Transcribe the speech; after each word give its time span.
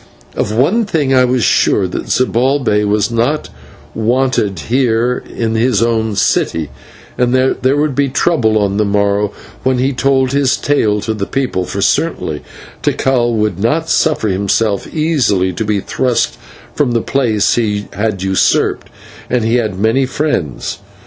Of 0.35 0.51
one 0.51 0.85
thing 0.85 1.13
I 1.13 1.25
was 1.25 1.43
sure, 1.43 1.87
that 1.87 2.09
Zibalbay 2.09 2.85
was 2.85 3.11
not 3.11 3.49
wanted 3.93 4.61
here 4.61 5.23
in 5.29 5.53
his 5.53 5.83
own 5.83 6.15
city, 6.15 6.71
and 7.19 7.35
that 7.35 7.61
there 7.61 7.77
would 7.77 7.93
be 7.93 8.09
trouble 8.09 8.57
on 8.57 8.77
the 8.77 8.83
morrow 8.83 9.31
when 9.61 9.77
he 9.77 9.93
told 9.93 10.31
his 10.31 10.57
tale 10.57 11.01
to 11.01 11.13
the 11.13 11.27
people, 11.27 11.65
for 11.65 11.81
certainly 11.83 12.41
Tikal 12.81 13.35
would 13.35 13.59
not 13.59 13.91
suffer 13.91 14.29
himself 14.29 14.91
easily 14.91 15.53
to 15.53 15.63
be 15.63 15.79
thrust 15.79 16.35
from 16.73 16.93
the 16.93 17.01
place 17.01 17.53
he 17.53 17.85
had 17.93 18.23
usurped, 18.23 18.87
and 19.29 19.45
he 19.45 19.57
had 19.57 19.77
many 19.79 20.07
friends. 20.07 20.79